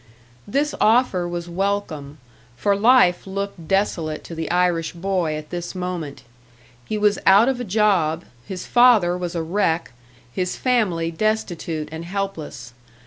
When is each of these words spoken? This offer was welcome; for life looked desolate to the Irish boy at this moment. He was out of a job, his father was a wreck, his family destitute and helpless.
This 0.47 0.73
offer 0.81 1.27
was 1.27 1.47
welcome; 1.47 2.17
for 2.57 2.75
life 2.75 3.27
looked 3.27 3.67
desolate 3.67 4.23
to 4.23 4.33
the 4.33 4.49
Irish 4.49 4.93
boy 4.93 5.35
at 5.35 5.51
this 5.51 5.75
moment. 5.75 6.23
He 6.85 6.97
was 6.97 7.19
out 7.27 7.47
of 7.47 7.59
a 7.59 7.63
job, 7.63 8.25
his 8.43 8.65
father 8.65 9.15
was 9.15 9.35
a 9.35 9.43
wreck, 9.43 9.91
his 10.33 10.55
family 10.57 11.11
destitute 11.11 11.87
and 11.91 12.03
helpless. 12.03 12.73